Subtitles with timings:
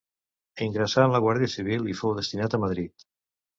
[0.67, 3.09] Ingressà en la Guàrdia Civil i fou destinat a Madrid.